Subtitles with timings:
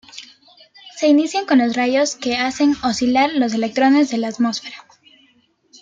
[0.97, 4.77] Se inician con los rayos, que hacen oscilar los electrones de la atmósfera.